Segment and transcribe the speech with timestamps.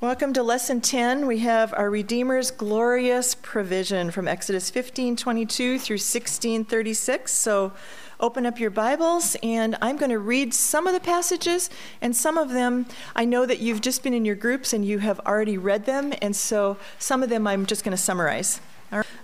[0.00, 1.26] Welcome to lesson 10.
[1.26, 7.34] We have our Redeemer's glorious provision from Exodus 15:22 through 16:36.
[7.34, 7.72] So
[8.20, 11.68] open up your Bibles and I'm going to read some of the passages
[12.00, 15.00] and some of them I know that you've just been in your groups and you
[15.00, 18.60] have already read them and so some of them I'm just going to summarize.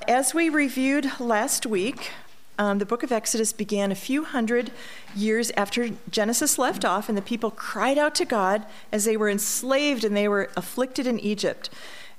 [0.09, 2.11] As we reviewed last week,
[2.59, 4.71] um, the book of Exodus began a few hundred
[5.15, 9.29] years after Genesis left off, and the people cried out to God as they were
[9.29, 11.71] enslaved and they were afflicted in Egypt.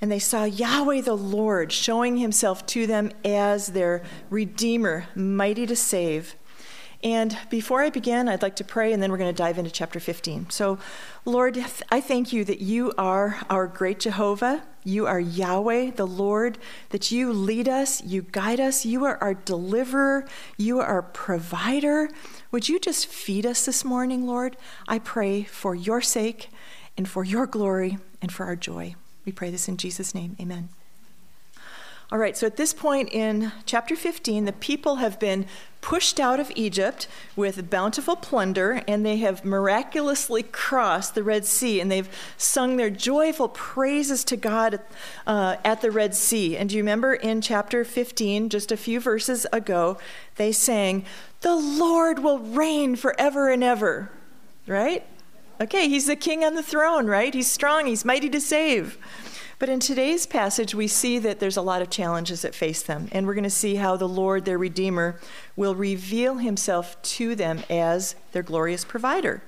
[0.02, 5.76] And they saw Yahweh the Lord showing himself to them as their Redeemer, mighty to
[5.76, 6.35] save.
[7.05, 9.70] And before I begin, I'd like to pray, and then we're going to dive into
[9.70, 10.50] chapter 15.
[10.50, 10.80] So,
[11.23, 14.63] Lord, I thank you that you are our great Jehovah.
[14.84, 16.58] You are Yahweh, the Lord,
[16.90, 20.27] that you lead us, you guide us, you are our deliverer,
[20.58, 22.10] you are our provider.
[22.49, 24.58] Would you just feed us this morning, Lord?
[24.88, 26.49] I pray for your sake
[26.98, 28.96] and for your glory and for our joy.
[29.26, 30.35] We pray this in Jesus' name.
[30.41, 30.70] Amen.
[32.12, 35.48] All right, so at this point in chapter 15, the people have been
[35.82, 41.79] pushed out of Egypt with bountiful plunder, and they have miraculously crossed the Red Sea,
[41.79, 44.82] and they've sung their joyful praises to God
[45.26, 46.55] uh, at the Red Sea.
[46.55, 49.98] And do you remember in chapter 15, just a few verses ago,
[50.35, 51.05] they sang,
[51.41, 54.12] The Lord will reign forever and ever,
[54.68, 55.04] right?
[55.60, 57.34] Okay, he's the king on the throne, right?
[57.34, 58.99] He's strong, he's mighty to save.
[59.57, 63.07] But in today's passage, we see that there's a lot of challenges that face them.
[63.11, 65.19] And we're going to see how the Lord, their Redeemer,
[65.56, 69.41] will reveal himself to them as their glorious provider.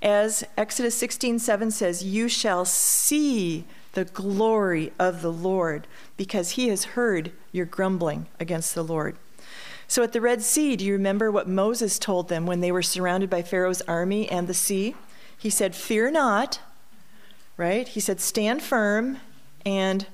[0.00, 3.64] As Exodus 16 7 says, You shall see
[3.94, 9.16] the glory of the Lord, because he has heard your grumbling against the Lord.
[9.88, 12.82] So at the Red Sea, do you remember what Moses told them when they were
[12.82, 14.94] surrounded by Pharaoh's army and the sea?
[15.36, 16.60] He said, Fear not,
[17.56, 17.88] right?
[17.88, 19.18] He said, Stand firm
[19.68, 20.06] and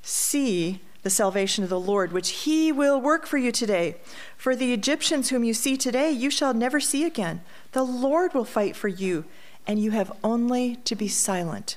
[0.00, 3.96] see the salvation of the Lord, which he will work for you today.
[4.38, 7.42] For the Egyptians whom you see today, you shall never see again.
[7.72, 9.26] The Lord will fight for you,
[9.66, 11.76] and you have only to be silent.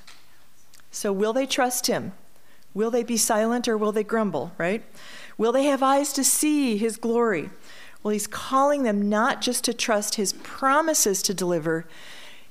[0.90, 2.14] So, will they trust him?
[2.74, 4.86] Will they be silent or will they grumble, right?
[5.38, 7.50] Will they have eyes to see his glory?
[8.04, 11.86] Well, he's calling them not just to trust his promises to deliver,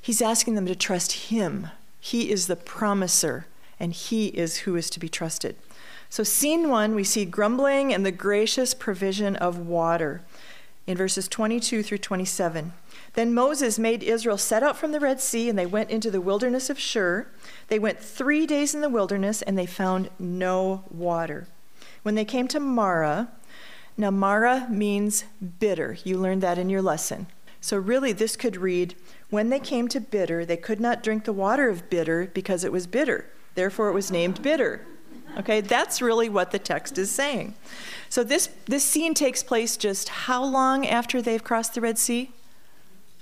[0.02, 1.68] he's asking them to trust him.
[1.98, 3.46] He is the promiser
[3.78, 5.56] and he is who is to be trusted.
[6.08, 10.22] So, scene one, we see grumbling and the gracious provision of water
[10.86, 12.72] in verses 22 through 27.
[13.14, 16.20] Then Moses made Israel set out from the Red Sea, and they went into the
[16.20, 17.26] wilderness of Shur.
[17.68, 21.48] They went three days in the wilderness, and they found no water.
[22.02, 23.28] When they came to Marah,
[23.96, 25.24] now Marah means
[25.58, 25.96] bitter.
[26.04, 27.26] You learned that in your lesson.
[27.60, 28.94] So, really, this could read
[29.28, 32.70] When they came to bitter, they could not drink the water of bitter because it
[32.70, 33.26] was bitter.
[33.56, 34.86] Therefore, it was named bitter.
[35.38, 37.54] Okay, that's really what the text is saying.
[38.08, 42.30] So this this scene takes place just how long after they've crossed the Red Sea?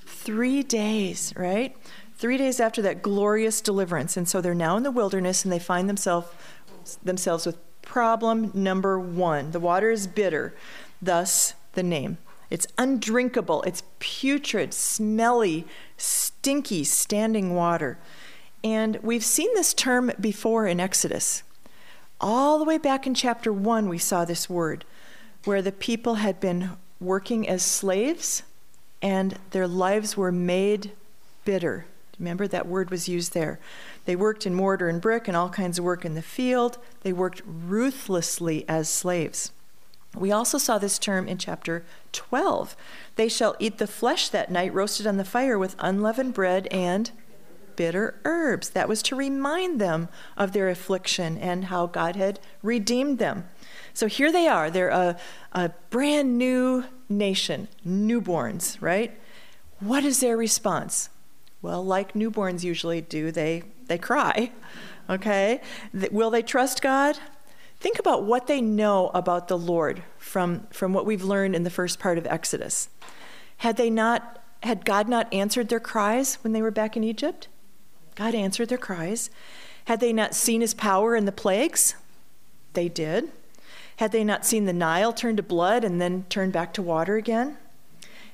[0.05, 1.77] 3 days, right?
[2.17, 4.17] 3 days after that glorious deliverance.
[4.17, 6.29] And so they're now in the wilderness and they find themselves
[7.03, 9.51] themselves with problem number 1.
[9.51, 10.55] The water is bitter,
[11.01, 12.19] thus the name.
[12.51, 15.67] It's undrinkable, it's putrid, smelly,
[15.97, 17.99] stinky standing water.
[18.65, 21.43] And we've seen this term before in Exodus.
[22.19, 24.87] All the way back in chapter 1, we saw this word
[25.45, 28.43] where the people had been working as slaves
[29.03, 30.93] and their lives were made
[31.45, 31.85] bitter.
[32.19, 33.59] Remember that word was used there.
[34.07, 36.79] They worked in mortar and brick and all kinds of work in the field.
[37.03, 39.53] They worked ruthlessly as slaves.
[40.17, 42.77] We also saw this term in chapter 12.
[43.17, 47.11] They shall eat the flesh that night, roasted on the fire with unleavened bread and
[47.77, 48.71] bitter herbs.
[48.71, 53.49] That was to remind them of their affliction and how God had redeemed them.
[53.93, 54.71] So here they are.
[54.71, 55.17] They're a,
[55.53, 59.19] a brand new nation, newborns, right?
[59.81, 61.11] What is their response?
[61.63, 64.53] Well, like newborns usually do, they, they cry.
[65.09, 65.61] Okay?
[66.11, 67.19] Will they trust God?
[67.79, 71.71] Think about what they know about the Lord from, from what we've learned in the
[71.71, 72.89] first part of Exodus.
[73.59, 77.49] Had they not had God not answered their cries when they were back in Egypt?
[78.15, 79.31] God answered their cries.
[79.87, 81.95] Had they not seen his power in the plagues?
[82.73, 83.31] They did.
[83.97, 87.17] Had they not seen the Nile turn to blood and then turn back to water
[87.17, 87.57] again?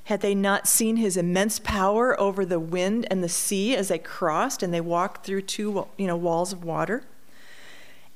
[0.04, 3.98] Had they not seen his immense power over the wind and the sea as they
[3.98, 7.04] crossed and they walked through two you know, walls of water?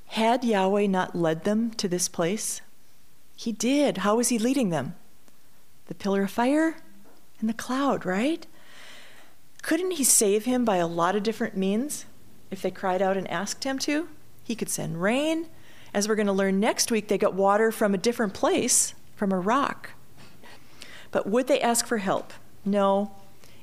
[0.06, 2.60] Had Yahweh not led them to this place?
[3.37, 3.99] He did.
[3.99, 4.94] How was he leading them?
[5.87, 6.76] The pillar of fire
[7.40, 8.46] and the cloud, right?
[9.64, 12.05] Couldn't he save him by a lot of different means?
[12.55, 14.08] if they cried out and asked him to.
[14.44, 15.49] He could send rain.
[15.93, 19.32] As we're going to learn next week, they got water from a different place, from
[19.32, 19.90] a rock.
[21.11, 22.32] But would they ask for help?
[22.64, 23.11] No.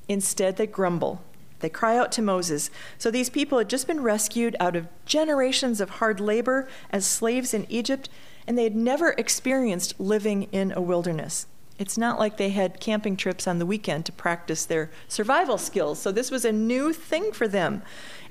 [0.09, 1.21] Instead, they grumble.
[1.59, 2.69] They cry out to Moses.
[2.97, 7.53] So these people had just been rescued out of generations of hard labor as slaves
[7.53, 8.09] in Egypt,
[8.45, 11.45] and they had never experienced living in a wilderness.
[11.81, 15.97] It's not like they had camping trips on the weekend to practice their survival skills.
[15.97, 17.81] So this was a new thing for them.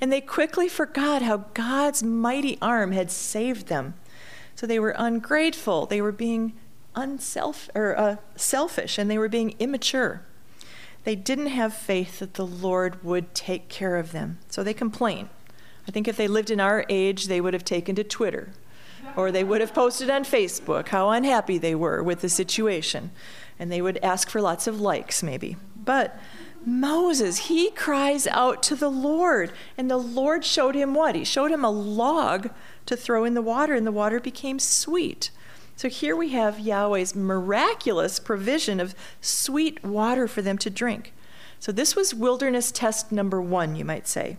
[0.00, 3.94] And they quickly forgot how God's mighty arm had saved them.
[4.54, 5.86] So they were ungrateful.
[5.86, 6.52] They were being
[6.94, 10.22] unself or uh, selfish, and they were being immature.
[11.02, 14.38] They didn't have faith that the Lord would take care of them.
[14.48, 15.28] So they complain.
[15.88, 18.52] I think if they lived in our age, they would have taken to Twitter
[19.16, 23.10] or they would have posted on Facebook how unhappy they were with the situation
[23.60, 25.56] and they would ask for lots of likes, maybe.
[25.76, 26.18] But
[26.64, 31.14] Moses, he cries out to the Lord, and the Lord showed him what?
[31.14, 32.50] He showed him a log
[32.86, 35.30] to throw in the water, and the water became sweet.
[35.76, 41.14] So here we have Yahweh's miraculous provision of sweet water for them to drink.
[41.58, 44.38] So this was wilderness test number one, you might say.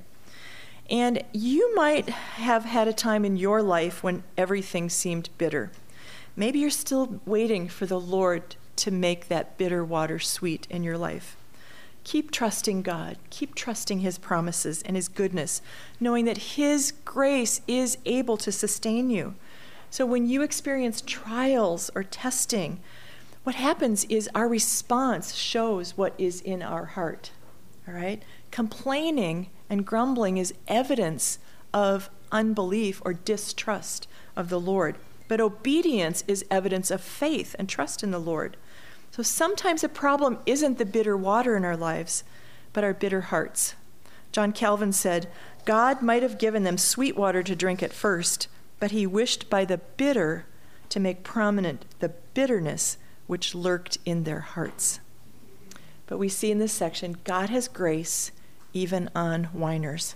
[0.91, 5.71] And you might have had a time in your life when everything seemed bitter.
[6.35, 10.97] Maybe you're still waiting for the Lord to make that bitter water sweet in your
[10.97, 11.37] life.
[12.03, 13.17] Keep trusting God.
[13.29, 15.61] Keep trusting His promises and His goodness,
[15.99, 19.35] knowing that His grace is able to sustain you.
[19.89, 22.81] So when you experience trials or testing,
[23.43, 27.31] what happens is our response shows what is in our heart.
[27.87, 28.23] All right?
[28.51, 31.39] Complaining and grumbling is evidence
[31.73, 34.97] of unbelief or distrust of the Lord.
[35.29, 38.57] But obedience is evidence of faith and trust in the Lord.
[39.11, 42.25] So sometimes the problem isn't the bitter water in our lives,
[42.73, 43.75] but our bitter hearts.
[44.33, 45.29] John Calvin said,
[45.63, 49.63] God might have given them sweet water to drink at first, but he wished by
[49.63, 50.45] the bitter
[50.89, 54.99] to make prominent the bitterness which lurked in their hearts.
[56.07, 58.33] But we see in this section, God has grace
[58.73, 60.15] even on whiners.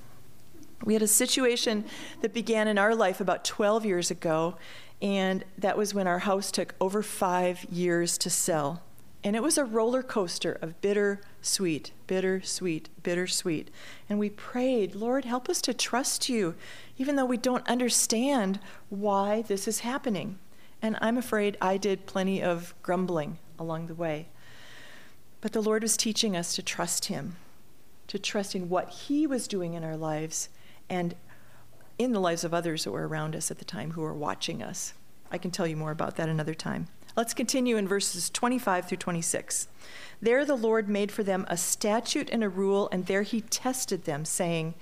[0.83, 1.85] We had a situation
[2.21, 4.55] that began in our life about 12 years ago,
[5.01, 8.83] and that was when our house took over five years to sell.
[9.23, 13.71] And it was a roller coaster of bitter, sweet, bitter, sweet, bitter, sweet.
[14.07, 16.53] And we prayed, Lord, help us to trust you,
[16.99, 18.59] even though we don't understand
[18.89, 20.37] why this is happening.
[20.79, 24.27] And I'm afraid I did plenty of grumbling along the way.
[25.41, 27.37] But the Lord was teaching us to trust Him,
[28.07, 30.49] to trust in what He was doing in our lives
[30.89, 31.15] and
[31.97, 34.61] in the lives of others that were around us at the time who were watching
[34.61, 34.93] us.
[35.31, 36.87] I can tell you more about that another time.
[37.15, 39.69] Let's continue in verses 25 through 26.
[40.21, 44.03] There the Lord made for them a statute and a rule, and there he tested
[44.03, 44.75] them, saying,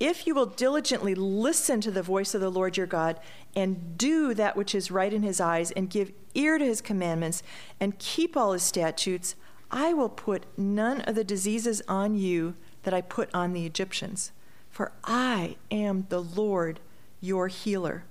[0.00, 3.20] If you will diligently listen to the voice of the Lord your God,
[3.54, 7.44] and do that which is right in his eyes, and give ear to his commandments,
[7.78, 9.36] and keep all his statutes,
[9.70, 12.56] I will put none of the diseases on you
[12.86, 14.30] that I put on the Egyptians.
[14.70, 16.78] For I am the Lord
[17.20, 18.04] your healer.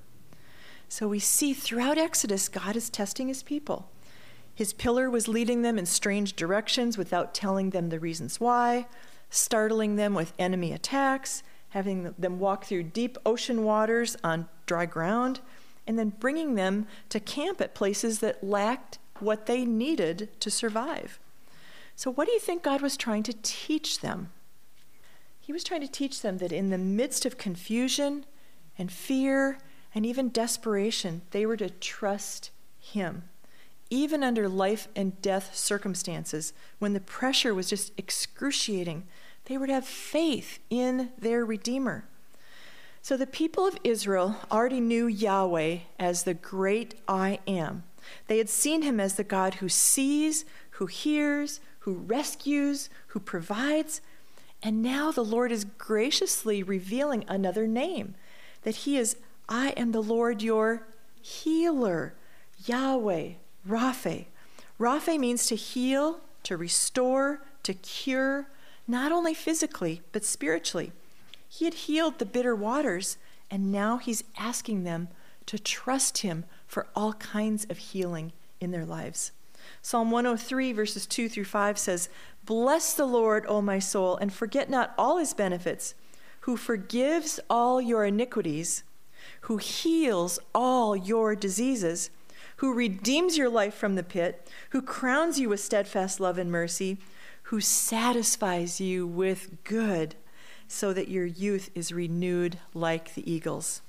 [0.89, 3.89] So we see throughout Exodus, God is testing his people.
[4.53, 8.87] His pillar was leading them in strange directions without telling them the reasons why,
[9.29, 15.39] startling them with enemy attacks, having them walk through deep ocean waters on dry ground,
[15.87, 21.17] and then bringing them to camp at places that lacked what they needed to survive.
[21.95, 24.31] So, what do you think God was trying to teach them?
[25.45, 28.25] He was trying to teach them that in the midst of confusion
[28.79, 29.59] and fear
[29.93, 32.49] and even desperation, they were to trust
[32.79, 33.29] Him.
[33.91, 39.03] Even under life and death circumstances, when the pressure was just excruciating,
[39.45, 42.05] they were to have faith in their Redeemer.
[43.03, 47.83] So the people of Israel already knew Yahweh as the great I am.
[48.25, 54.01] They had seen him as the God who sees, who hears, who rescues, who provides.
[54.65, 58.15] And now the Lord is graciously revealing another name
[58.63, 59.15] that he is
[59.47, 60.87] I am the Lord your
[61.21, 62.15] healer,
[62.65, 63.33] Yahweh,
[63.69, 64.25] Rapha.
[64.79, 68.47] Rapha means to heal, to restore, to cure,
[68.87, 70.91] not only physically, but spiritually.
[71.47, 73.19] He had healed the bitter waters,
[73.51, 75.09] and now he's asking them
[75.45, 79.31] to trust him for all kinds of healing in their lives.
[79.81, 82.09] Psalm 103, verses 2 through 5 says,
[82.45, 85.95] Bless the Lord, O my soul, and forget not all his benefits,
[86.41, 88.83] who forgives all your iniquities
[89.41, 92.09] who heals all your diseases,
[92.57, 96.97] who redeems your life from the pit, who crowns you with steadfast love and mercy,
[97.43, 100.15] who satisfies you with good,
[100.67, 103.81] so that your youth is renewed like the eagles.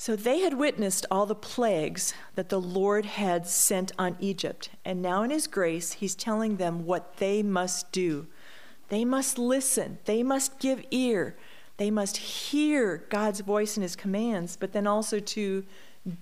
[0.00, 5.02] So they had witnessed all the plagues that the Lord had sent on Egypt, and
[5.02, 8.26] now in His grace, He's telling them what they must do.
[8.88, 11.36] They must listen, they must give ear,
[11.76, 15.66] they must hear God's voice and His commands, but then also to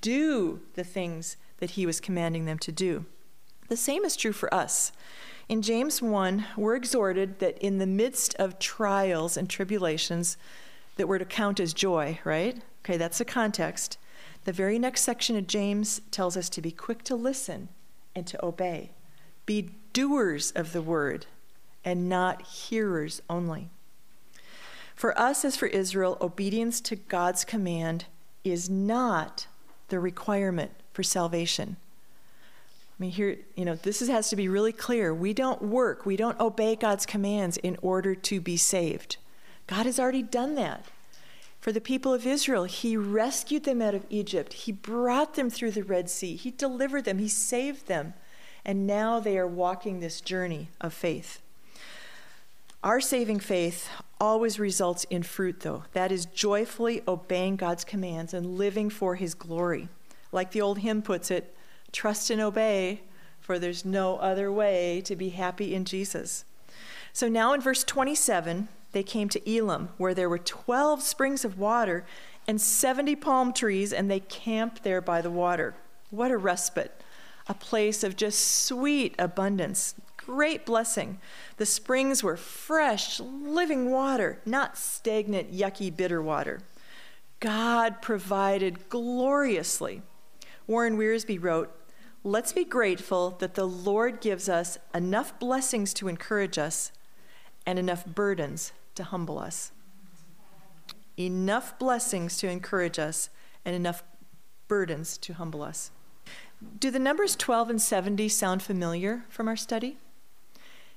[0.00, 3.04] do the things that He was commanding them to do.
[3.68, 4.90] The same is true for us.
[5.48, 10.36] In James 1, we're exhorted that in the midst of trials and tribulations,
[10.96, 12.60] that we're to count as joy, right?
[12.84, 13.98] Okay, that's the context.
[14.44, 17.68] The very next section of James tells us to be quick to listen
[18.14, 18.92] and to obey.
[19.46, 21.26] Be doers of the word
[21.84, 23.70] and not hearers only.
[24.94, 28.06] For us, as for Israel, obedience to God's command
[28.42, 29.46] is not
[29.88, 31.76] the requirement for salvation.
[32.98, 35.14] I mean, here, you know, this is, has to be really clear.
[35.14, 39.18] We don't work, we don't obey God's commands in order to be saved.
[39.68, 40.84] God has already done that.
[41.60, 44.52] For the people of Israel, He rescued them out of Egypt.
[44.52, 46.36] He brought them through the Red Sea.
[46.36, 47.18] He delivered them.
[47.18, 48.14] He saved them.
[48.64, 51.40] And now they are walking this journey of faith.
[52.84, 53.88] Our saving faith
[54.20, 55.84] always results in fruit, though.
[55.92, 59.88] That is joyfully obeying God's commands and living for His glory.
[60.30, 61.56] Like the old hymn puts it,
[61.90, 63.02] trust and obey,
[63.40, 66.44] for there's no other way to be happy in Jesus.
[67.12, 71.58] So now in verse 27, they came to Elim, where there were 12 springs of
[71.58, 72.04] water
[72.46, 75.74] and 70 palm trees, and they camped there by the water.
[76.10, 77.02] What a respite!
[77.46, 81.18] A place of just sweet abundance, great blessing.
[81.56, 86.60] The springs were fresh, living water, not stagnant, yucky, bitter water.
[87.40, 90.02] God provided gloriously.
[90.66, 91.74] Warren Wiersbe wrote,
[92.24, 96.92] Let's be grateful that the Lord gives us enough blessings to encourage us
[97.68, 99.72] and enough burdens to humble us.
[101.18, 103.28] Enough blessings to encourage us
[103.62, 104.02] and enough
[104.68, 105.90] burdens to humble us.
[106.80, 109.98] Do the numbers 12 and 70 sound familiar from our study?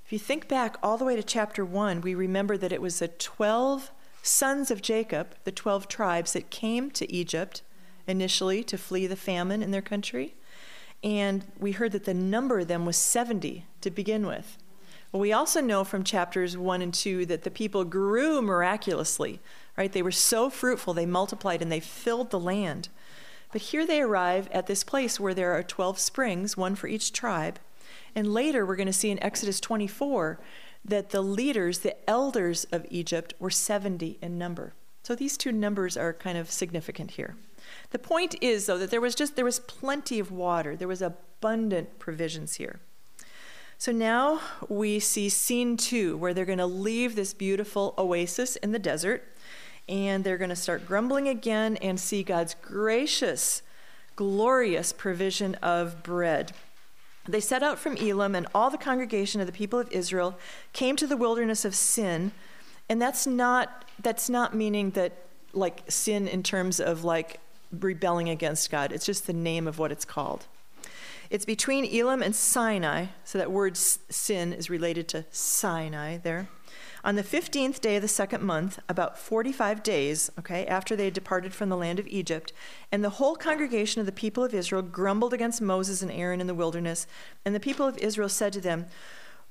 [0.05, 2.99] If you think back all the way to chapter 1, we remember that it was
[2.99, 3.91] the 12
[4.23, 7.63] sons of Jacob, the 12 tribes, that came to Egypt
[8.07, 10.35] initially to flee the famine in their country.
[11.03, 14.57] And we heard that the number of them was 70 to begin with.
[15.13, 19.41] We also know from chapters 1 and 2 that the people grew miraculously,
[19.77, 19.91] right?
[19.91, 22.87] They were so fruitful, they multiplied and they filled the land.
[23.51, 27.11] But here they arrive at this place where there are 12 springs, one for each
[27.11, 27.59] tribe.
[28.15, 30.39] And later we're going to see in Exodus 24
[30.85, 34.73] that the leaders, the elders of Egypt, were 70 in number.
[35.03, 37.35] So these two numbers are kind of significant here.
[37.91, 40.75] The point is, though, that there was just there was plenty of water.
[40.75, 42.79] There was abundant provisions here.
[43.81, 48.73] So now we see scene two, where they're going to leave this beautiful oasis in
[48.73, 49.23] the desert,
[49.89, 53.63] and they're going to start grumbling again and see God's gracious,
[54.15, 56.51] glorious provision of bread.
[57.27, 60.37] They set out from Elim, and all the congregation of the people of Israel
[60.73, 62.33] came to the wilderness of Sin.
[62.87, 65.13] And that's not that's not meaning that
[65.53, 67.39] like sin in terms of like
[67.79, 68.91] rebelling against God.
[68.91, 70.45] It's just the name of what it's called.
[71.31, 76.49] It's between Elim and Sinai, so that word sin is related to Sinai there.
[77.05, 81.13] On the 15th day of the second month, about 45 days, okay, after they had
[81.13, 82.51] departed from the land of Egypt,
[82.91, 86.47] and the whole congregation of the people of Israel grumbled against Moses and Aaron in
[86.47, 87.07] the wilderness,
[87.45, 88.87] and the people of Israel said to them,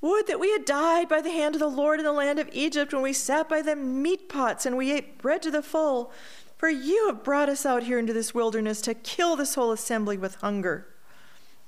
[0.03, 2.51] would that we had died by the hand of the Lord in the land of
[2.53, 6.13] Egypt when we sat by the meat pots and we ate bread to the full.
[6.59, 10.19] For you have brought us out here into this wilderness to kill this whole assembly
[10.19, 10.87] with hunger.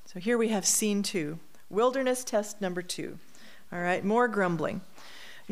[0.07, 1.39] So here we have scene two
[1.71, 3.19] wilderness test number two.
[3.73, 4.83] All right, more grumbling.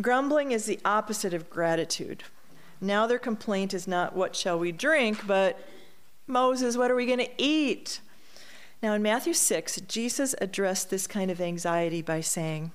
[0.01, 2.23] Grumbling is the opposite of gratitude.
[2.81, 5.27] Now their complaint is not, What shall we drink?
[5.27, 5.59] but
[6.27, 8.01] Moses, what are we going to eat?
[8.83, 12.73] Now in Matthew 6, Jesus addressed this kind of anxiety by saying,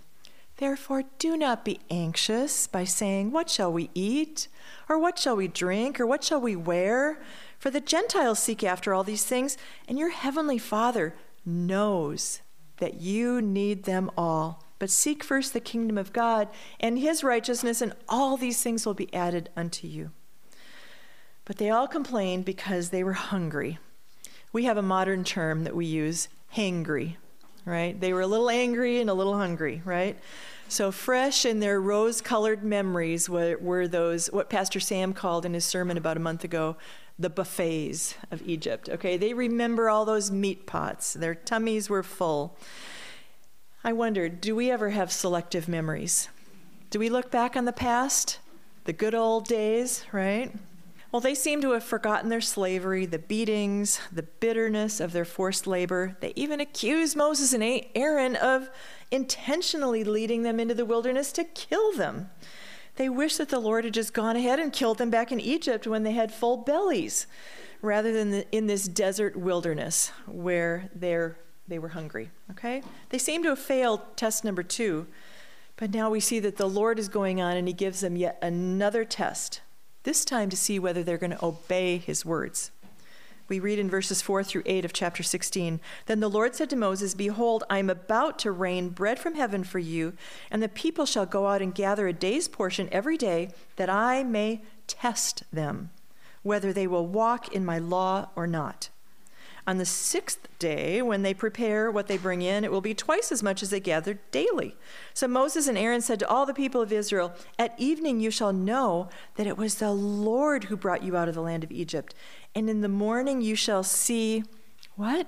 [0.58, 4.48] Therefore, do not be anxious by saying, What shall we eat?
[4.88, 6.00] Or what shall we drink?
[6.00, 7.20] Or what shall we wear?
[7.60, 11.13] For the Gentiles seek after all these things, and your heavenly Father
[11.45, 12.41] knows
[12.77, 14.63] that you need them all.
[14.77, 16.49] But seek first the kingdom of God
[16.79, 20.11] and his righteousness, and all these things will be added unto you.
[21.45, 23.77] But they all complained because they were hungry.
[24.51, 27.15] We have a modern term that we use, hangry,
[27.65, 27.99] right?
[27.99, 30.17] They were a little angry and a little hungry, right?
[30.67, 35.53] So fresh in their rose colored memories were, were, those, what Pastor Sam called in
[35.53, 36.75] his sermon about a month ago,
[37.17, 38.89] the buffets of Egypt.
[38.89, 42.57] Okay, they remember all those meat pots, their tummies were full.
[43.84, 46.29] I wondered, do we ever have selective memories?
[46.89, 48.39] Do we look back on the past
[48.86, 50.51] the good old days, right?
[51.12, 55.65] Well, they seem to have forgotten their slavery, the beatings, the bitterness of their forced
[55.65, 56.17] labor.
[56.19, 58.69] They even accuse Moses and Aaron of
[59.12, 62.29] intentionally leading them into the wilderness to kill them.
[62.97, 65.85] They wish that the Lord had just gone ahead and killed them back in Egypt
[65.85, 67.27] when they had full bellies,
[67.81, 72.31] rather than the, in this desert wilderness where they're, they were hungry.
[72.51, 72.81] Okay?
[73.09, 75.07] They seem to have failed test number two,
[75.77, 78.39] but now we see that the Lord is going on and He gives them yet
[78.41, 79.62] another test,
[80.05, 82.71] this time to see whether they're going to obey His words.
[83.47, 86.75] We read in verses 4 through 8 of chapter 16 Then the Lord said to
[86.75, 90.13] Moses, Behold, I am about to rain bread from heaven for you,
[90.50, 94.24] and the people shall go out and gather a day's portion every day, that I
[94.24, 95.91] may test them,
[96.41, 98.89] whether they will walk in my law or not.
[99.67, 103.31] On the sixth day, when they prepare what they bring in, it will be twice
[103.31, 104.75] as much as they gather daily.
[105.13, 108.53] So Moses and Aaron said to all the people of Israel, At evening you shall
[108.53, 112.13] know that it was the Lord who brought you out of the land of Egypt.
[112.53, 114.43] And in the morning you shall see
[114.95, 115.27] what?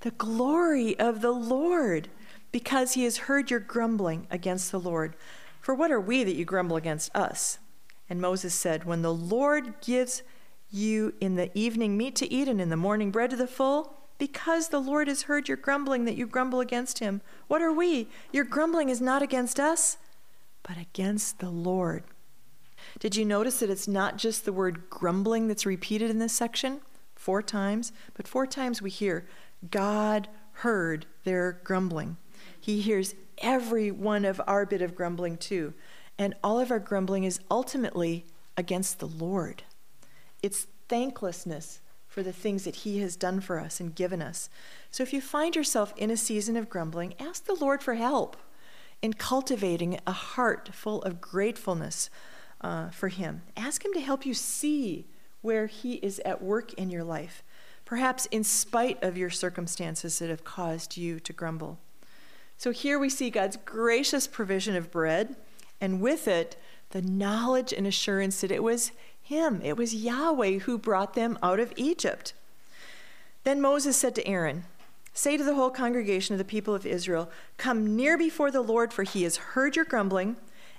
[0.00, 2.08] The glory of the Lord,
[2.50, 5.14] because he has heard your grumbling against the Lord.
[5.60, 7.58] For what are we that you grumble against us?
[8.08, 10.22] And Moses said, When the Lord gives
[10.70, 13.94] you in the evening meat to eat and in the morning bread to the full?
[14.18, 17.20] Because the Lord has heard your grumbling that you grumble against him.
[17.46, 18.08] What are we?
[18.32, 19.96] Your grumbling is not against us,
[20.62, 22.02] but against the Lord.
[22.98, 26.80] Did you notice that it's not just the word grumbling that's repeated in this section?
[27.14, 29.26] Four times, but four times we hear,
[29.70, 32.16] God heard their grumbling.
[32.60, 35.74] He hears every one of our bit of grumbling too.
[36.18, 38.24] And all of our grumbling is ultimately
[38.56, 39.62] against the Lord.
[40.42, 44.48] It's thanklessness for the things that He has done for us and given us.
[44.90, 48.36] So if you find yourself in a season of grumbling, ask the Lord for help
[49.02, 52.10] in cultivating a heart full of gratefulness
[52.60, 53.42] uh, for Him.
[53.56, 55.06] Ask Him to help you see
[55.42, 57.44] where He is at work in your life,
[57.84, 61.78] perhaps in spite of your circumstances that have caused you to grumble.
[62.56, 65.36] So here we see God's gracious provision of bread,
[65.80, 66.56] and with it,
[66.90, 68.90] the knowledge and assurance that it was
[69.28, 69.60] him.
[69.62, 72.32] It was Yahweh who brought them out of Egypt.
[73.44, 74.64] Then Moses said to Aaron,
[75.12, 78.92] Say to the whole congregation of the people of Israel, Come near before the Lord,
[78.92, 80.36] for he has heard your grumbling.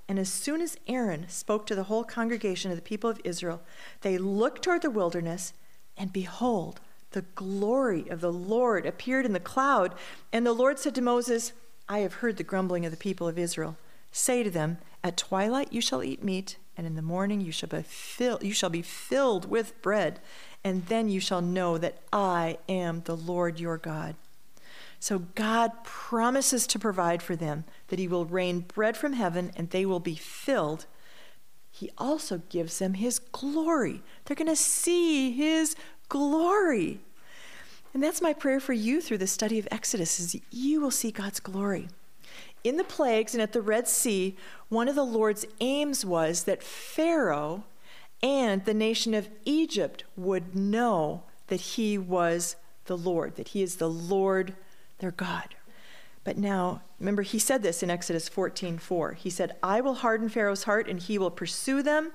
[0.07, 3.61] And as soon as Aaron spoke to the whole congregation of the people of Israel,
[4.01, 5.53] they looked toward the wilderness,
[5.95, 6.79] and behold,
[7.11, 9.93] the glory of the Lord appeared in the cloud.
[10.33, 11.53] And the Lord said to Moses,
[11.87, 13.77] I have heard the grumbling of the people of Israel.
[14.11, 17.67] Say to them, At twilight you shall eat meat, and in the morning you shall
[17.67, 20.21] be filled you shall be filled with bread
[20.63, 24.15] and then you shall know that I am the Lord your God.
[24.99, 29.69] So God promises to provide for them that he will rain bread from heaven and
[29.69, 30.85] they will be filled.
[31.71, 34.01] He also gives them his glory.
[34.25, 35.75] They're going to see his
[36.09, 36.99] glory.
[37.93, 41.11] And that's my prayer for you through the study of Exodus is you will see
[41.11, 41.87] God's glory.
[42.63, 44.35] In the plagues and at the Red Sea,
[44.67, 47.63] one of the Lord's aims was that Pharaoh
[48.21, 53.77] and the nation of Egypt would know that he was the Lord, that he is
[53.77, 54.55] the Lord
[54.99, 55.55] their God.
[56.23, 59.13] But now, remember, he said this in Exodus 14 4.
[59.13, 62.11] He said, I will harden Pharaoh's heart, and he will pursue them,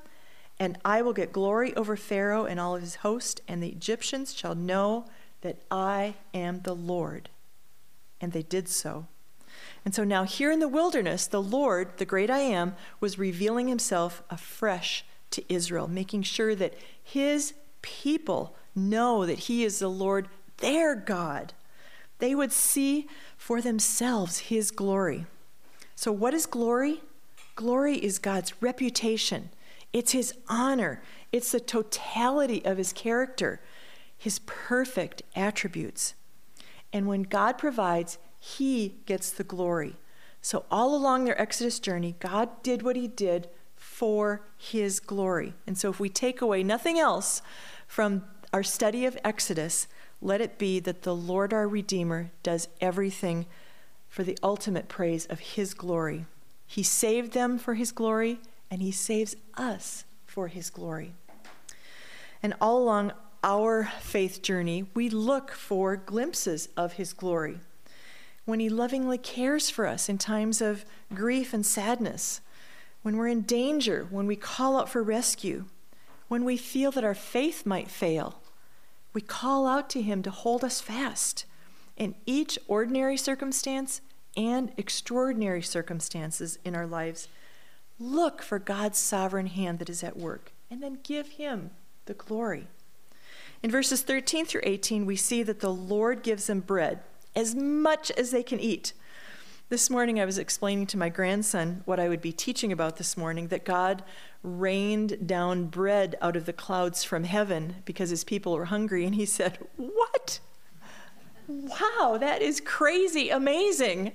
[0.59, 4.35] and I will get glory over Pharaoh and all of his host, and the Egyptians
[4.35, 5.07] shall know
[5.41, 7.31] that I am the Lord.
[8.21, 9.07] And they did so.
[9.85, 13.69] And so now, here in the wilderness, the Lord, the great I am, was revealing
[13.69, 20.29] himself afresh to Israel, making sure that his people know that he is the Lord,
[20.59, 21.53] their God.
[22.19, 25.27] They would see for themselves his glory.
[25.95, 27.03] So, what is glory?
[27.57, 29.51] Glory is God's reputation,
[29.93, 33.61] it's his honor, it's the totality of his character,
[34.17, 36.15] his perfect attributes.
[36.93, 39.97] And when God provides, he gets the glory.
[40.43, 45.55] So, all along their Exodus journey, God did what He did for His glory.
[45.67, 47.41] And so, if we take away nothing else
[47.87, 49.89] from our study of Exodus,
[50.21, 53.47] let it be that the Lord our Redeemer does everything
[54.11, 56.27] for the ultimate praise of His glory.
[56.67, 61.15] He saved them for His glory, and He saves us for His glory.
[62.43, 67.61] And all along our faith journey, we look for glimpses of His glory
[68.45, 72.41] when He lovingly cares for us in times of grief and sadness,
[73.03, 75.67] when we're in danger, when we call out for rescue,
[76.29, 78.41] when we feel that our faith might fail.
[79.13, 81.45] We call out to Him to hold us fast
[81.97, 84.01] in each ordinary circumstance
[84.37, 87.29] and extraordinary circumstances in our lives.
[87.99, 91.71] Look for God's sovereign hand that is at work, and then give him
[92.07, 92.67] the glory.
[93.63, 97.01] In verses 13 through 18, we see that the Lord gives them bread,
[97.37, 98.93] as much as they can eat.
[99.71, 103.17] This morning, I was explaining to my grandson what I would be teaching about this
[103.17, 104.05] morning that God
[104.43, 109.07] rained down bread out of the clouds from heaven because his people were hungry.
[109.07, 110.41] And he said, What?
[111.49, 114.13] Wow, that is crazy, amazing.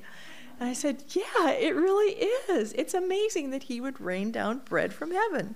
[0.60, 2.14] And I said, Yeah, it really
[2.50, 2.74] is.
[2.74, 5.56] It's amazing that he would rain down bread from heaven.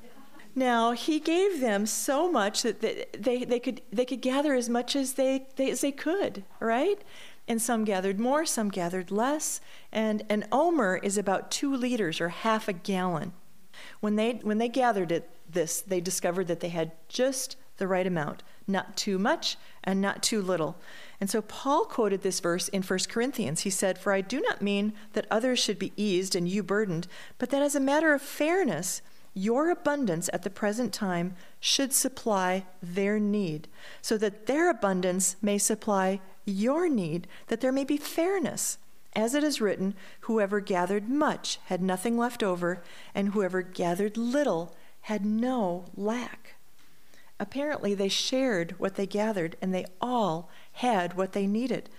[0.56, 4.96] Now, he gave them so much that they, they, could, they could gather as much
[4.96, 7.02] as they, they, as they could, right?
[7.48, 9.60] And some gathered more, some gathered less.
[9.92, 13.34] And an omer is about two liters or half a gallon.
[14.00, 18.08] When they, when they gathered it, this, they discovered that they had just the right
[18.08, 20.78] amount, not too much and not too little.
[21.20, 23.62] And so Paul quoted this verse in 1 Corinthians.
[23.62, 27.08] He said, For I do not mean that others should be eased and you burdened,
[27.38, 29.02] but that as a matter of fairness,
[29.34, 33.68] your abundance at the present time should supply their need,
[34.02, 38.78] so that their abundance may supply your need, that there may be fairness.
[39.16, 42.82] As it is written, whoever gathered much had nothing left over,
[43.14, 46.56] and whoever gathered little had no lack.
[47.40, 51.90] Apparently, they shared what they gathered, and they all had what they needed.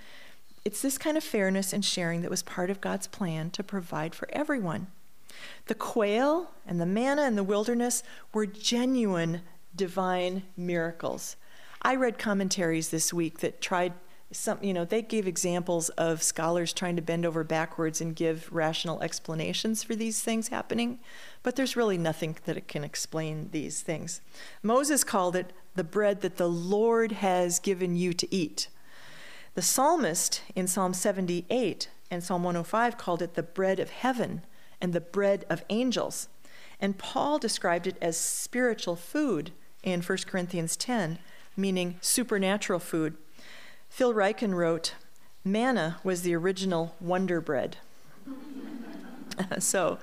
[0.65, 4.15] It's this kind of fairness and sharing that was part of God's plan to provide
[4.15, 4.87] for everyone.
[5.67, 8.03] The quail and the manna in the wilderness
[8.33, 9.43] were genuine
[9.77, 11.37] divine miracles.
[11.83, 13.93] I read commentaries this week that tried
[14.35, 18.53] some, you know, they gave examples of scholars trying to bend over backwards and give
[18.53, 20.99] rational explanations for these things happening,
[21.43, 24.21] but there's really nothing that can explain these things.
[24.63, 28.69] Moses called it the bread that the Lord has given you to eat.
[29.55, 34.43] The psalmist in Psalm 78 and Psalm 105 called it the bread of heaven
[34.81, 36.29] and the bread of angels.
[36.81, 41.19] And Paul described it as spiritual food in 1 Corinthians 10,
[41.57, 43.17] meaning supernatural food.
[43.95, 44.95] Phil Ryken wrote,
[45.45, 47.77] Manna was the original wonder bread.
[49.61, 50.01] so,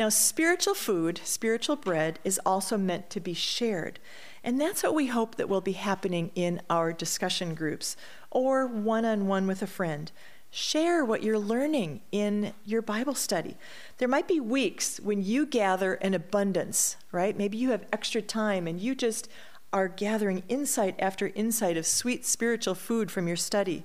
[0.00, 3.98] now spiritual food, spiritual bread, is also meant to be shared.
[4.42, 7.98] And that's what we hope that will be happening in our discussion groups
[8.30, 10.10] or one on one with a friend.
[10.50, 13.58] Share what you're learning in your Bible study.
[13.98, 17.36] There might be weeks when you gather an abundance, right?
[17.36, 19.28] Maybe you have extra time and you just
[19.74, 23.82] are gathering insight after insight of sweet spiritual food from your study.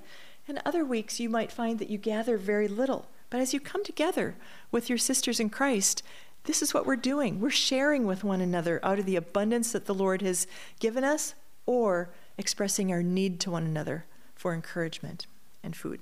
[0.48, 3.08] And other weeks you might find that you gather very little.
[3.32, 4.36] But as you come together
[4.72, 6.04] with your sisters in Christ,
[6.44, 7.40] this is what we're doing.
[7.40, 10.46] We're sharing with one another out of the abundance that the Lord has
[10.80, 11.34] given us
[11.66, 15.26] or expressing our need to one another for encouragement
[15.64, 16.02] and food.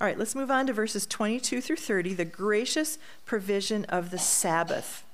[0.00, 4.18] All right, let's move on to verses 22 through 30, the gracious provision of the
[4.18, 5.04] Sabbath.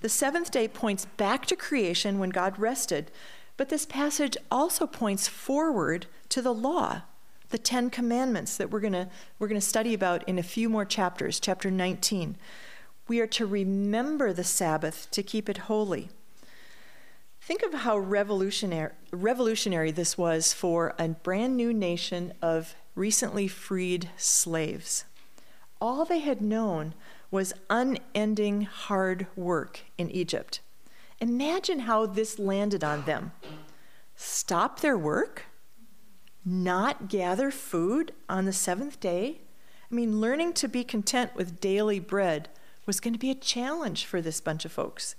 [0.00, 3.10] The seventh day points back to creation when God rested,
[3.58, 7.02] but this passage also points forward to the law,
[7.50, 10.70] the Ten Commandments that we're going to we're going to study about in a few
[10.70, 12.36] more chapters, chapter 19.
[13.08, 16.08] We are to remember the Sabbath to keep it holy.
[17.40, 24.10] Think of how revolutionary, revolutionary this was for a brand new nation of recently freed
[24.16, 25.04] slaves.
[25.80, 26.94] All they had known
[27.30, 30.60] was unending hard work in Egypt.
[31.20, 33.32] Imagine how this landed on them.
[34.14, 35.46] Stop their work?
[36.44, 39.40] Not gather food on the seventh day?
[39.90, 42.48] I mean, learning to be content with daily bread
[42.86, 45.14] was going to be a challenge for this bunch of folks.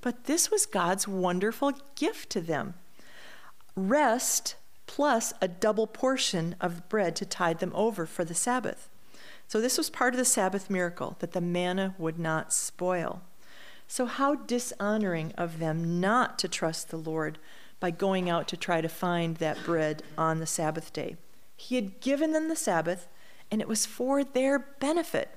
[0.00, 2.74] But this was God's wonderful gift to them.
[3.76, 8.88] Rest plus a double portion of bread to tide them over for the Sabbath.
[9.46, 13.22] So, this was part of the Sabbath miracle that the manna would not spoil.
[13.86, 17.38] So, how dishonoring of them not to trust the Lord
[17.80, 21.16] by going out to try to find that bread on the Sabbath day.
[21.56, 23.08] He had given them the Sabbath,
[23.50, 25.30] and it was for their benefit.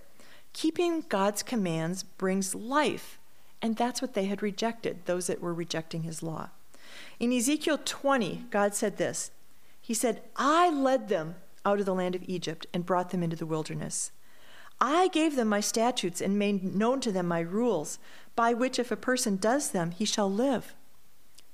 [0.53, 3.19] Keeping God's commands brings life,
[3.61, 6.49] and that's what they had rejected, those that were rejecting his law.
[7.19, 9.31] In Ezekiel 20, God said this
[9.81, 13.37] he said, I led them out of the land of Egypt and brought them into
[13.37, 14.11] the wilderness.
[14.79, 17.97] I gave them my statutes and made known to them my rules,
[18.35, 20.75] by which if a person does them, he shall live.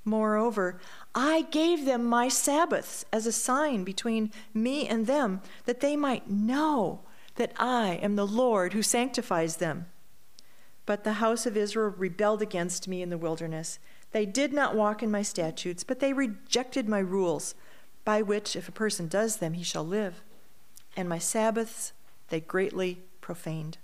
[0.04, 0.78] Moreover,
[1.14, 6.28] I gave them my Sabbaths as a sign between me and them, that they might
[6.28, 7.00] know
[7.36, 9.86] that I am the Lord who sanctifies them.
[10.84, 13.78] But the house of Israel rebelled against me in the wilderness.
[14.12, 17.54] They did not walk in my statutes, but they rejected my rules
[18.04, 20.22] by which, if a person does them, he shall live.
[20.94, 21.94] And my Sabbaths
[22.28, 23.78] they greatly profaned.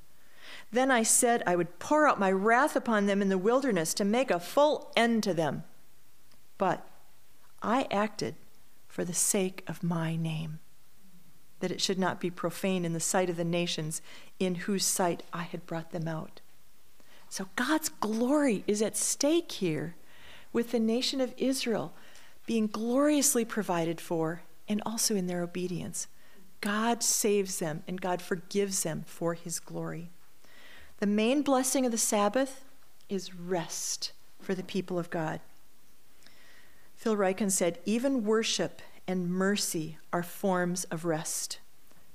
[0.71, 4.05] Then I said I would pour out my wrath upon them in the wilderness to
[4.05, 5.65] make a full end to them.
[6.59, 6.87] But
[7.63, 8.35] I acted
[8.87, 10.59] for the sake of my name,
[11.61, 14.03] that it should not be profaned in the sight of the nations
[14.39, 16.43] in whose sight I had brought them out.
[17.31, 19.97] So God's glory is at stake here
[20.53, 21.95] with the nation of Israel
[22.45, 26.09] being gloriously provided for and also in their obedience.
[26.61, 30.11] God saves them and God forgives them for his glory.
[30.99, 32.65] The main blessing of the Sabbath
[33.09, 35.41] is rest for the people of God.
[36.97, 41.59] Phil Ryken said, even worship and mercy are forms of rest.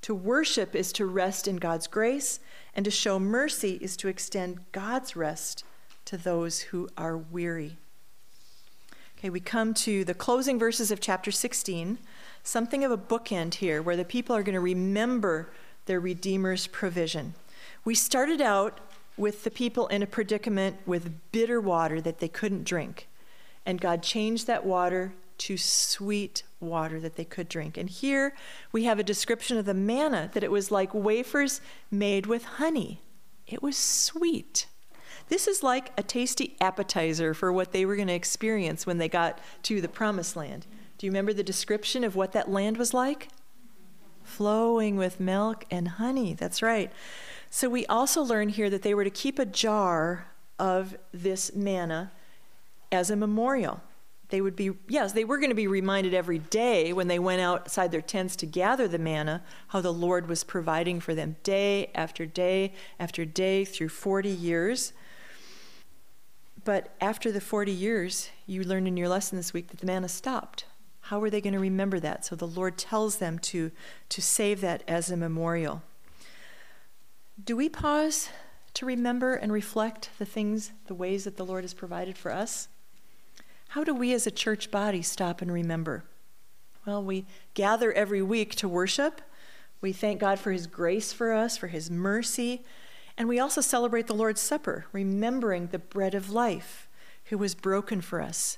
[0.04, 2.40] To worship is to rest in God's grace,
[2.76, 5.64] and to show mercy is to extend God's rest
[6.06, 7.78] to those who are weary.
[9.18, 11.98] Okay, we come to the closing verses of chapter 16,
[12.46, 15.52] something of a bookend here where the people are going to remember
[15.86, 17.34] their Redeemer's provision.
[17.84, 18.80] We started out
[19.18, 23.08] with the people in a predicament with bitter water that they couldn't drink,
[23.66, 27.78] and God changed that water to sweet water that they could drink.
[27.78, 28.34] And here
[28.72, 33.02] we have a description of the manna that it was like wafers made with honey.
[33.48, 34.68] It was sweet.
[35.28, 39.10] This is like a tasty appetizer for what they were going to experience when they
[39.10, 40.66] got to the promised land.
[40.98, 43.30] Do you remember the description of what that land was like?
[44.24, 46.34] Flowing with milk and honey.
[46.34, 46.92] That's right.
[47.50, 50.28] So we also learn here that they were to keep a jar
[50.58, 52.12] of this manna
[52.92, 53.82] as a memorial
[54.30, 57.42] they would be, yes, they were going to be reminded every day when they went
[57.42, 61.92] outside their tents to gather the manna, how the Lord was providing for them day
[61.94, 64.94] after day after day through 40 years.
[66.64, 70.10] But after the 40 years, you learned in your lesson this week that the manna
[70.10, 70.66] stopped.
[71.10, 72.26] How are they going to remember that?
[72.26, 73.70] So the Lord tells them to,
[74.10, 75.84] to save that as a memorial.
[77.44, 78.30] Do we pause
[78.74, 82.70] to remember and reflect the things, the ways that the Lord has provided for us?
[83.70, 86.06] How do we as a church body stop and remember?
[86.88, 89.22] Well, we gather every week to worship.
[89.82, 92.64] We thank God for His grace for us, for His mercy.
[93.16, 96.90] And we also celebrate the Lord's Supper, remembering the bread of life
[97.26, 98.58] who was broken for us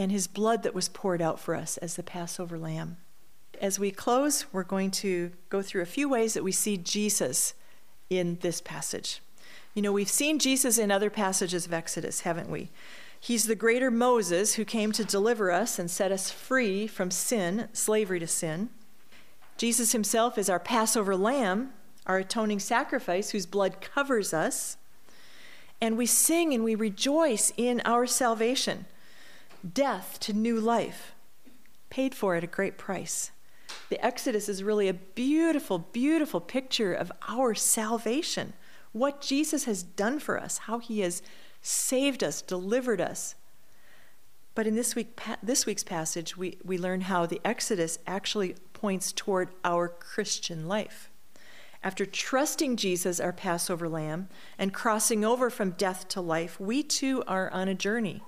[0.00, 2.96] and His blood that was poured out for us as the Passover lamb.
[3.60, 7.52] As we close, we're going to go through a few ways that we see Jesus
[8.08, 9.20] in this passage.
[9.74, 12.70] You know, we've seen Jesus in other passages of Exodus, haven't we?
[13.20, 17.68] He's the greater Moses who came to deliver us and set us free from sin,
[17.74, 18.70] slavery to sin.
[19.58, 21.72] Jesus himself is our Passover lamb,
[22.06, 24.78] our atoning sacrifice, whose blood covers us.
[25.78, 28.86] And we sing and we rejoice in our salvation,
[29.68, 31.14] death to new life,
[31.88, 33.30] paid for at a great price.
[33.88, 38.52] The Exodus is really a beautiful, beautiful picture of our salvation,
[38.92, 41.22] what Jesus has done for us, how he has
[41.62, 43.34] saved us, delivered us.
[44.54, 49.12] But in this, week, this week's passage, we, we learn how the Exodus actually points
[49.12, 51.10] toward our Christian life.
[51.82, 57.22] After trusting Jesus, our Passover lamb, and crossing over from death to life, we too
[57.26, 58.22] are on a journey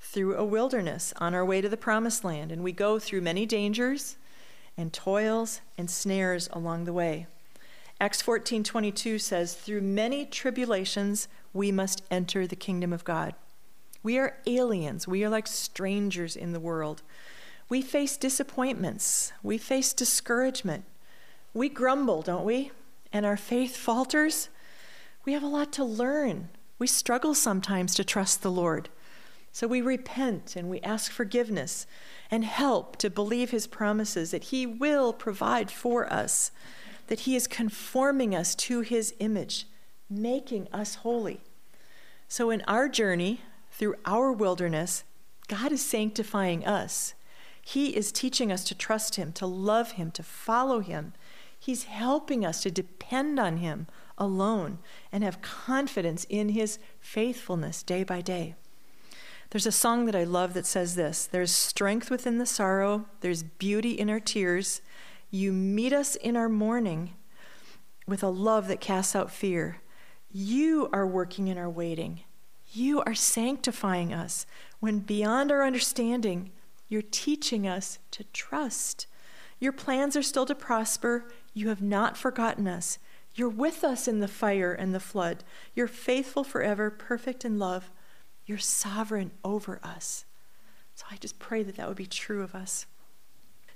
[0.00, 3.46] through a wilderness on our way to the promised land, and we go through many
[3.46, 4.16] dangers
[4.76, 7.26] and toils and snares along the way.
[8.00, 13.34] Acts 14:22 says, "Through many tribulations we must enter the kingdom of God."
[14.02, 15.06] We are aliens.
[15.06, 17.02] We are like strangers in the world.
[17.68, 19.32] We face disappointments.
[19.42, 20.84] We face discouragement.
[21.52, 22.72] We grumble, don't we?
[23.12, 24.48] And our faith falters.
[25.26, 26.48] We have a lot to learn.
[26.78, 28.88] We struggle sometimes to trust the Lord.
[29.52, 31.86] So we repent and we ask forgiveness
[32.30, 36.52] and help to believe his promises that he will provide for us
[37.10, 39.66] that He is conforming us to His image,
[40.08, 41.40] making us holy.
[42.28, 43.40] So, in our journey
[43.72, 45.02] through our wilderness,
[45.48, 47.14] God is sanctifying us.
[47.60, 51.12] He is teaching us to trust Him, to love Him, to follow Him.
[51.58, 54.78] He's helping us to depend on Him alone
[55.10, 58.54] and have confidence in His faithfulness day by day.
[59.50, 63.42] There's a song that I love that says this There's strength within the sorrow, there's
[63.42, 64.80] beauty in our tears,
[65.30, 67.14] you meet us in our mourning
[68.06, 69.78] with a love that casts out fear.
[70.32, 72.20] You are working in our waiting.
[72.72, 74.46] You are sanctifying us
[74.78, 76.50] when beyond our understanding,
[76.88, 79.06] you're teaching us to trust.
[79.58, 81.30] Your plans are still to prosper.
[81.52, 82.98] You have not forgotten us.
[83.34, 85.44] You're with us in the fire and the flood.
[85.74, 87.90] You're faithful forever, perfect in love.
[88.50, 90.24] You're sovereign over us.
[90.96, 92.86] So I just pray that that would be true of us.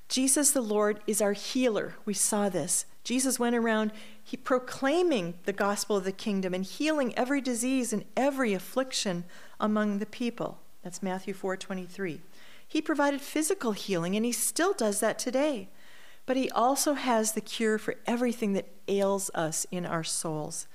[0.09, 1.95] Jesus the Lord is our healer.
[2.05, 2.85] We saw this.
[3.05, 8.05] Jesus went around he proclaiming the gospel of the kingdom and healing every disease and
[8.17, 9.23] every affliction
[9.61, 10.59] among the people.
[10.83, 12.21] That's Matthew 4:23.
[12.67, 15.69] He provided physical healing and he still does that today.
[16.27, 20.67] But he also has the cure for everything that ails us in our souls.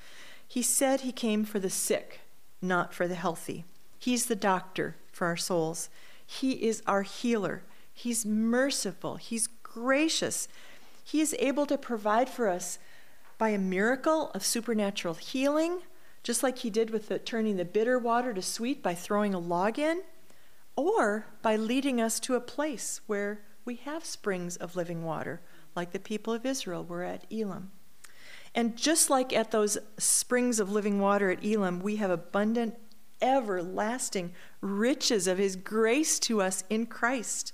[0.48, 2.22] He said he came for the sick,
[2.62, 3.66] not for the healthy.
[4.00, 5.90] He's the doctor for our souls.
[6.26, 7.64] He is our healer.
[7.94, 9.18] He's merciful.
[9.18, 10.48] He's gracious.
[11.04, 12.80] He is able to provide for us
[13.38, 15.80] by a miracle of supernatural healing,
[16.24, 19.40] just like he did with the, turning the bitter water to sweet by throwing a
[19.40, 20.02] log in,
[20.76, 25.42] or by leading us to a place where we have springs of living water,
[25.76, 27.72] like the people of Israel were at Elim.
[28.56, 32.76] And just like at those springs of living water at Elim, we have abundant,
[33.22, 37.54] everlasting riches of his grace to us in Christ.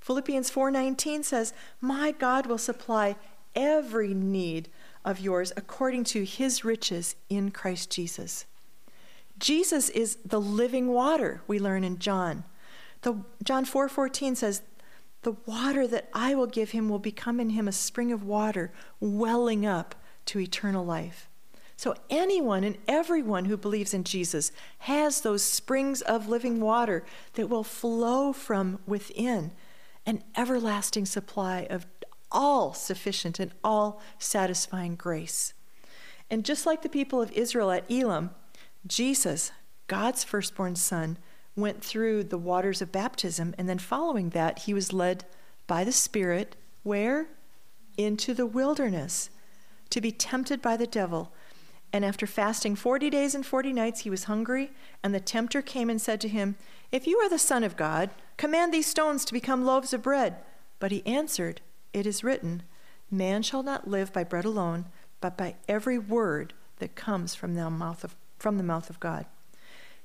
[0.00, 3.16] Philippians 4:19 says, "My God will supply
[3.54, 4.68] every need
[5.04, 8.44] of yours according to his riches in Christ Jesus."
[9.38, 12.44] Jesus is the living water, we learn in John.
[13.02, 14.62] The, John 4:14 says,
[15.22, 18.72] "The water that I will give him will become in him a spring of water
[19.00, 19.94] welling up
[20.26, 21.28] to eternal life."
[21.76, 27.48] So anyone and everyone who believes in Jesus has those springs of living water that
[27.50, 29.52] will flow from within
[30.06, 31.86] an everlasting supply of
[32.32, 35.52] all sufficient and all satisfying grace.
[36.30, 38.30] And just like the people of Israel at Elim,
[38.86, 39.52] Jesus,
[39.86, 41.18] God's firstborn son,
[41.54, 45.24] went through the waters of baptism, and then following that, he was led
[45.66, 47.28] by the Spirit where?
[47.96, 49.30] Into the wilderness
[49.90, 51.32] to be tempted by the devil.
[51.96, 54.70] And after fasting 40 days and 40 nights, he was hungry,
[55.02, 56.56] and the tempter came and said to him,
[56.92, 60.36] If you are the Son of God, Command these stones to become loaves of bread.
[60.78, 61.62] But he answered,
[61.94, 62.64] It is written,
[63.10, 64.86] Man shall not live by bread alone,
[65.22, 69.24] but by every word that comes from the mouth of, from the mouth of God.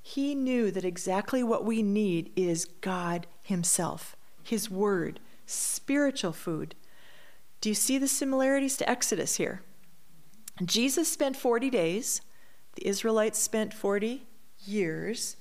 [0.02, 6.74] He knew that exactly what we need is God Himself, His Word, spiritual food.
[7.60, 9.62] Do you see the similarities to Exodus here?
[10.68, 12.22] Jesus spent 40 days,
[12.76, 14.26] the Israelites spent 40
[14.66, 15.38] years.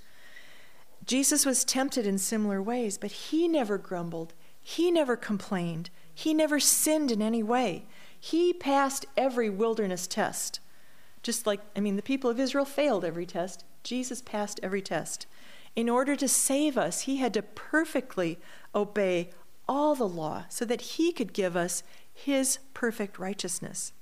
[1.04, 4.34] Jesus was tempted in similar ways, but he never grumbled.
[4.60, 5.90] He never complained.
[6.14, 7.86] He never sinned in any way.
[8.18, 10.60] He passed every wilderness test.
[11.22, 13.64] Just like, I mean, the people of Israel failed every test.
[13.82, 15.26] Jesus passed every test.
[15.76, 18.38] In order to save us, he had to perfectly
[18.74, 19.30] obey
[19.68, 23.92] all the law so that he could give us his perfect righteousness.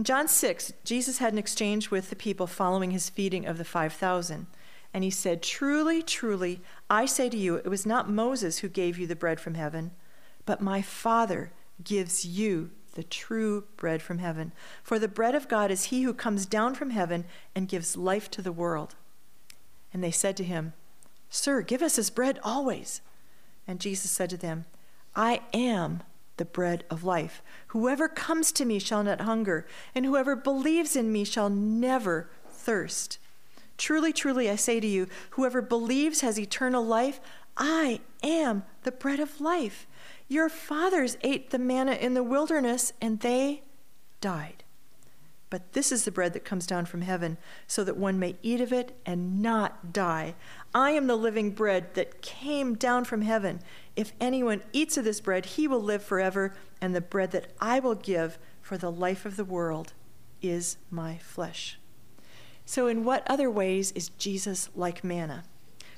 [0.00, 3.66] In John 6, Jesus had an exchange with the people following his feeding of the
[3.66, 4.46] 5,000.
[4.94, 8.98] And he said, Truly, truly, I say to you, it was not Moses who gave
[8.98, 9.90] you the bread from heaven,
[10.46, 11.52] but my Father
[11.84, 14.52] gives you the true bread from heaven.
[14.82, 18.30] For the bread of God is he who comes down from heaven and gives life
[18.30, 18.94] to the world.
[19.92, 20.72] And they said to him,
[21.28, 23.02] Sir, give us this bread always.
[23.66, 24.64] And Jesus said to them,
[25.14, 26.04] I am
[26.40, 27.42] the bread of life.
[27.68, 33.18] Whoever comes to me shall not hunger, and whoever believes in me shall never thirst.
[33.76, 37.20] Truly, truly, I say to you, whoever believes has eternal life.
[37.58, 39.86] I am the bread of life.
[40.28, 43.62] Your fathers ate the manna in the wilderness, and they
[44.22, 44.64] died.
[45.50, 47.36] But this is the bread that comes down from heaven,
[47.66, 50.36] so that one may eat of it and not die.
[50.72, 53.60] I am the living bread that came down from heaven.
[53.96, 57.80] If anyone eats of this bread, he will live forever, and the bread that I
[57.80, 59.92] will give for the life of the world
[60.40, 61.78] is my flesh.
[62.64, 65.42] So, in what other ways is Jesus like manna?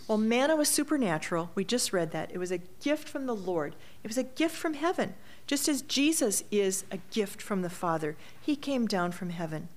[0.09, 1.51] Well, manna was supernatural.
[1.55, 2.31] We just read that.
[2.33, 5.15] It was a gift from the Lord, it was a gift from heaven.
[5.47, 9.69] Just as Jesus is a gift from the Father, he came down from heaven.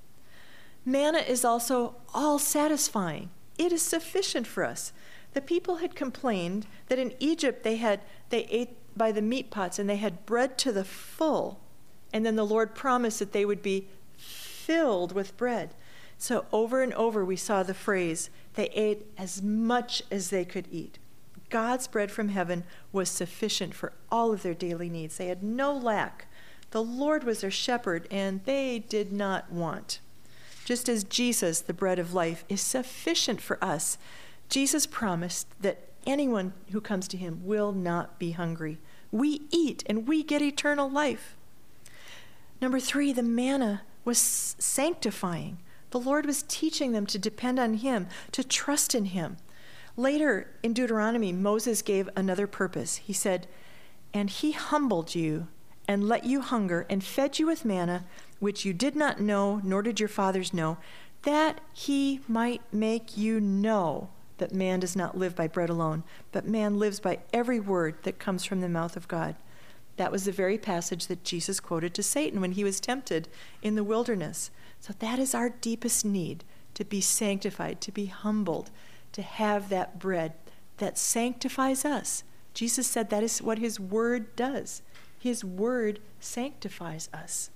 [0.86, 4.94] Manna is also all satisfying, it is sufficient for us.
[5.34, 9.80] The people had complained that in Egypt they had they ate by the meat pots
[9.80, 11.60] and they had bread to the full
[12.16, 15.74] and then the Lord promised that they would be filled with bread.
[16.18, 20.70] So over and over, we saw the phrase, they ate as much as they could
[20.72, 20.98] eat.
[21.50, 25.18] God's bread from heaven was sufficient for all of their daily needs.
[25.18, 26.28] They had no lack.
[26.72, 30.00] The Lord was their shepherd, and they did not want.
[30.66, 33.98] Just as Jesus, the bread of life, is sufficient for us,
[34.50, 38.80] Jesus promised that anyone who comes to him will not be hungry.
[39.12, 41.36] We eat and we get eternal life.
[42.62, 45.58] Number three, the manna was sanctifying.
[45.92, 49.38] The Lord was teaching them to depend on Him, to trust in Him.
[49.98, 52.98] Later in Deuteronomy, Moses gave another purpose.
[52.98, 53.48] He said,
[54.14, 55.48] And He humbled you
[55.88, 58.06] and let you hunger, and fed you with manna,
[58.40, 60.78] which you did not know, nor did your fathers know,
[61.24, 66.48] that he might make you know that man does not live by bread alone, but
[66.48, 69.36] man lives by every word that comes from the mouth of God.
[69.98, 73.30] That was the very passage that Jesus quoted to Satan when he was tempted
[73.62, 74.52] in the wilderness.
[74.80, 76.44] So that is our deepest need
[76.74, 78.72] to be sanctified, to be humbled,
[79.16, 80.34] to have that bread
[80.76, 82.26] that sanctifies us.
[82.54, 84.82] Jesus said that is what his word does.
[85.18, 87.50] His word sanctifies us.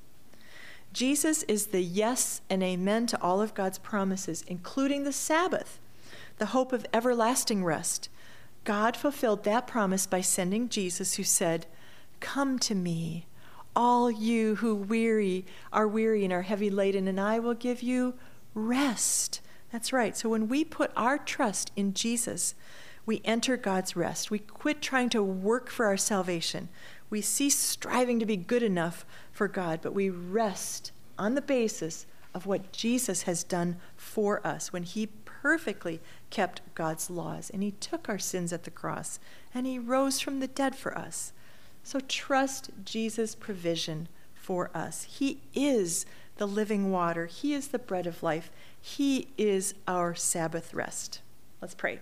[0.94, 5.82] Jesus is the yes and amen to all of God's promises, including the Sabbath,
[6.38, 8.08] the hope of everlasting rest.
[8.64, 11.66] God fulfilled that promise by sending Jesus, who said,
[12.22, 13.26] Come to me,
[13.76, 18.14] all you who weary are weary and are heavy laden, and I will give you
[18.54, 19.42] rest.
[19.72, 20.18] That's right.
[20.18, 22.56] So when we put our trust in Jesus,
[23.06, 24.32] we enter God's rest.
[24.32, 26.70] We quit trying to work for our salvation.
[27.10, 32.06] We cease striving to be good enough for God, but we rest on the basis
[32.34, 36.00] of what Jesus has done for us when he perfectly
[36.30, 39.20] kept God's laws and he took our sins at the cross
[39.54, 41.34] and he rose from the dead for us.
[41.84, 45.04] So trust Jesus' provision for us.
[45.04, 46.06] He is
[46.40, 48.50] the living water, He is the bread of life,
[48.82, 51.22] He is our Sabbath rest.
[51.62, 52.00] Let's pray.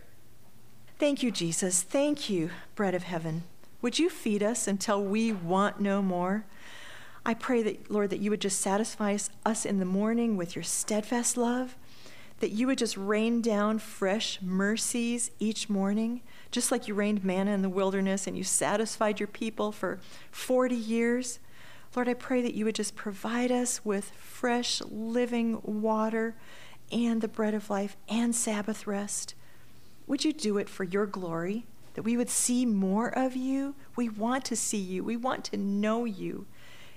[0.97, 1.83] Thank you, Jesus.
[1.83, 3.43] Thank you, bread of heaven.
[3.81, 6.45] Would you feed us until we want no more?
[7.25, 10.63] I pray that, Lord, that you would just satisfy us, in the morning with your
[10.63, 11.75] steadfast love,
[12.39, 16.21] that you would just rain down fresh mercies each morning,
[16.51, 19.99] just like you rained manna in the wilderness and you satisfied your people for
[20.31, 21.39] 40 years.
[21.97, 26.35] Lord, I pray that you would just provide us with fresh, living water
[26.91, 29.33] and the bread of life and Sabbath rest.
[30.05, 31.65] Would you do it for your glory?
[31.95, 33.73] That we would see more of you?
[33.95, 35.03] We want to see you.
[35.03, 36.45] We want to know you.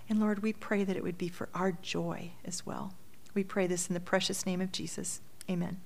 [0.06, 2.92] And Lord, we pray that it would be for our joy as well.
[3.32, 5.22] We pray this in the precious name of Jesus.
[5.48, 5.80] Amen.